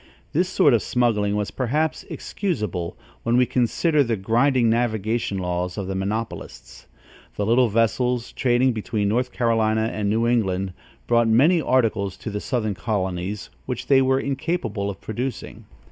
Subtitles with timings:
[0.33, 5.85] This sort of smuggling was perhaps excusable, when we consider the grinding navigation laws of
[5.85, 6.87] the monopolists.
[7.35, 10.73] The little vessels, trading between North Carolinia and New England,
[11.05, 15.65] brought many articles to the southern colonies, which they were incapable of producing.